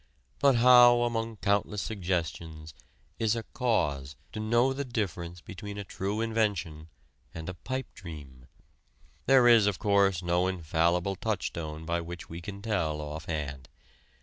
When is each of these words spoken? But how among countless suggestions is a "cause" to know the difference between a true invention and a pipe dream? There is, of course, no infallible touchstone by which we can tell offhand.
But 0.39 0.55
how 0.55 1.03
among 1.03 1.35
countless 1.37 1.83
suggestions 1.83 2.73
is 3.19 3.35
a 3.35 3.43
"cause" 3.53 4.15
to 4.31 4.39
know 4.39 4.73
the 4.73 4.83
difference 4.83 5.41
between 5.41 5.77
a 5.77 5.83
true 5.83 6.21
invention 6.21 6.89
and 7.35 7.47
a 7.47 7.53
pipe 7.53 7.85
dream? 7.93 8.47
There 9.27 9.47
is, 9.47 9.67
of 9.67 9.77
course, 9.77 10.23
no 10.23 10.47
infallible 10.47 11.15
touchstone 11.17 11.85
by 11.85 12.01
which 12.01 12.27
we 12.29 12.41
can 12.41 12.63
tell 12.63 12.99
offhand. 12.99 13.69